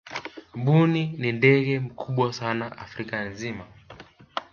[0.55, 3.63] mbuni ni ndege mkubwa sana afrika nzima